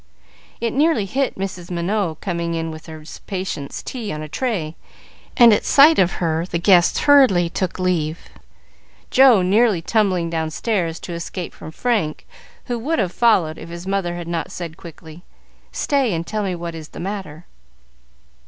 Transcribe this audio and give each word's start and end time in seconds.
It 0.59 0.73
nearly 0.73 1.05
hit 1.05 1.35
Mrs. 1.35 1.69
Minot, 1.69 2.21
coming 2.21 2.55
in 2.55 2.71
with 2.71 2.87
her 2.87 3.03
patient's 3.27 3.83
tea 3.83 4.11
on 4.11 4.23
a 4.23 4.27
tray, 4.27 4.75
and 5.37 5.53
at 5.53 5.63
sight 5.63 5.99
of 5.99 6.13
her 6.13 6.43
the 6.47 6.57
guests 6.57 7.01
hurriedly 7.01 7.51
took 7.51 7.77
leave, 7.77 8.19
Joe 9.11 9.43
nearly 9.43 9.79
tumbling 9.79 10.31
downstairs 10.31 10.99
to 11.01 11.13
escape 11.13 11.53
from 11.53 11.69
Frank, 11.69 12.25
who 12.65 12.79
would 12.79 12.97
have 12.97 13.11
followed, 13.11 13.59
if 13.59 13.69
his 13.69 13.85
mother 13.85 14.15
had 14.15 14.27
not 14.27 14.51
said 14.51 14.75
quickly, 14.75 15.21
"Stay, 15.71 16.15
and 16.15 16.25
tell 16.25 16.41
me 16.41 16.55
what 16.55 16.73
is 16.73 16.87
the 16.87 16.99
matter." 16.99 17.45